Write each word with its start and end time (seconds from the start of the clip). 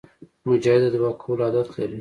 مجاهد 0.47 0.81
د 0.91 0.93
دعا 0.93 1.11
کولو 1.23 1.41
عادت 1.45 1.67
لري. 1.73 1.89